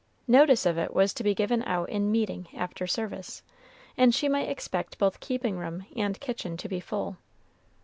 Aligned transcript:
Notice 0.27 0.65
of 0.65 0.79
it 0.79 0.95
was 0.95 1.13
to 1.13 1.23
be 1.23 1.35
given 1.35 1.61
out 1.61 1.87
in 1.89 2.11
"meeting" 2.11 2.47
after 2.55 2.87
service, 2.87 3.43
and 3.95 4.15
she 4.15 4.27
might 4.27 4.49
expect 4.49 4.97
both 4.97 5.19
keeping 5.19 5.59
room 5.59 5.85
and 5.95 6.19
kitchen 6.19 6.57
to 6.57 6.67
be 6.67 6.79
full. 6.79 7.17